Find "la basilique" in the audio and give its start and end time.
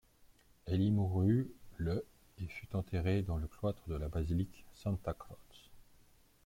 3.93-4.65